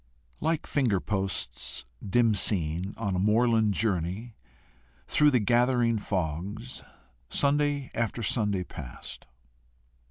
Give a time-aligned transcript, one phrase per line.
[0.39, 4.33] Like finger posts dim seen, on a moorland journey,
[5.07, 6.81] through the gathering fogs,
[7.29, 9.27] Sunday after Sunday passed.